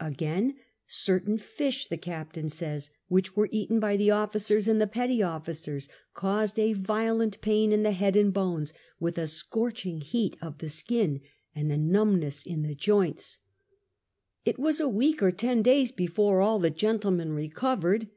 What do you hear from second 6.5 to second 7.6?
a violent